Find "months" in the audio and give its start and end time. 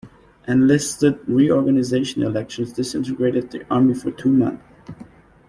4.31-4.63